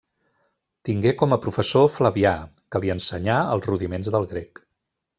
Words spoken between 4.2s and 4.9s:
grec.